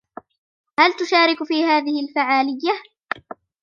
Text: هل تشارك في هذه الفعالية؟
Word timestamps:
هل 0.79 0.93
تشارك 0.93 1.43
في 1.43 1.63
هذه 1.63 2.07
الفعالية؟ 2.07 2.71